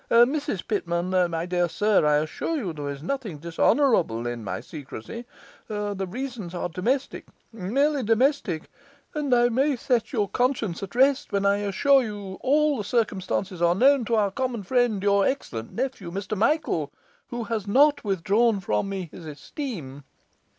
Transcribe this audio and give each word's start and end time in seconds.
Mrs 0.09 0.67
Pitman 0.67 1.11
my 1.29 1.45
dear 1.45 1.69
Sir, 1.69 2.03
I 2.07 2.15
assure 2.15 2.57
you 2.57 2.73
there 2.73 2.89
is 2.89 3.03
nothing 3.03 3.37
dishonourable 3.37 4.25
in 4.25 4.43
my 4.43 4.59
secrecy; 4.59 5.25
the 5.67 6.07
reasons 6.09 6.55
are 6.55 6.69
domestic, 6.69 7.27
merely 7.53 8.01
domestic; 8.01 8.71
and 9.13 9.31
I 9.31 9.49
may 9.49 9.75
set 9.75 10.11
your 10.11 10.27
conscience 10.27 10.81
at 10.81 10.95
rest 10.95 11.31
when 11.31 11.45
I 11.45 11.57
assure 11.57 12.01
you 12.01 12.39
all 12.41 12.77
the 12.79 12.83
circumstances 12.83 13.61
are 13.61 13.75
known 13.75 14.03
to 14.05 14.15
our 14.15 14.31
common 14.31 14.63
friend, 14.63 15.03
your 15.03 15.23
excellent 15.23 15.71
nephew, 15.71 16.09
Mr 16.11 16.35
Michael, 16.35 16.91
who 17.27 17.43
has 17.43 17.67
not 17.67 18.03
withdrawn 18.03 18.59
from 18.59 18.89
me 18.89 19.07
his 19.11 19.27
esteem. 19.27 20.03